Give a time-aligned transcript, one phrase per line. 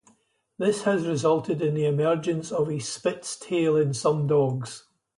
[0.57, 4.87] This has resulted in the emergence of a spitz tail in some dogs.